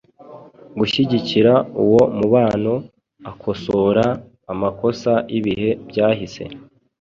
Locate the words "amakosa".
4.51-5.11